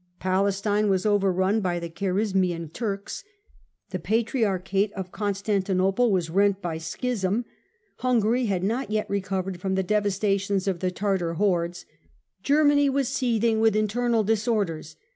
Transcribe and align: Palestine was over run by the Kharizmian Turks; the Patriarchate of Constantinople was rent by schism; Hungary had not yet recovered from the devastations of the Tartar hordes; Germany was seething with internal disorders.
Palestine 0.19 0.89
was 0.89 1.05
over 1.05 1.31
run 1.31 1.59
by 1.61 1.77
the 1.79 1.87
Kharizmian 1.87 2.73
Turks; 2.73 3.23
the 3.91 3.99
Patriarchate 3.99 4.91
of 4.93 5.11
Constantinople 5.11 6.11
was 6.11 6.31
rent 6.31 6.59
by 6.59 6.79
schism; 6.79 7.45
Hungary 7.97 8.45
had 8.47 8.63
not 8.63 8.89
yet 8.89 9.07
recovered 9.07 9.61
from 9.61 9.75
the 9.75 9.83
devastations 9.83 10.67
of 10.67 10.79
the 10.79 10.89
Tartar 10.89 11.35
hordes; 11.35 11.85
Germany 12.41 12.89
was 12.89 13.09
seething 13.09 13.59
with 13.59 13.75
internal 13.75 14.23
disorders. 14.23 14.95